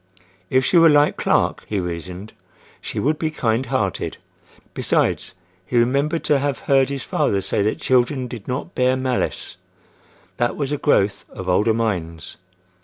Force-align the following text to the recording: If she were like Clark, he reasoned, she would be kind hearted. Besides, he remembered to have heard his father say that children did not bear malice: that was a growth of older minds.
If 0.49 0.65
she 0.65 0.79
were 0.79 0.89
like 0.89 1.15
Clark, 1.15 1.63
he 1.67 1.79
reasoned, 1.79 2.33
she 2.81 2.97
would 2.99 3.19
be 3.19 3.29
kind 3.29 3.67
hearted. 3.67 4.17
Besides, 4.73 5.35
he 5.63 5.77
remembered 5.77 6.23
to 6.23 6.39
have 6.39 6.57
heard 6.61 6.89
his 6.89 7.03
father 7.03 7.39
say 7.39 7.61
that 7.61 7.79
children 7.79 8.27
did 8.27 8.47
not 8.47 8.73
bear 8.73 8.97
malice: 8.97 9.57
that 10.37 10.55
was 10.57 10.71
a 10.71 10.79
growth 10.79 11.25
of 11.29 11.47
older 11.47 11.75
minds. 11.75 12.37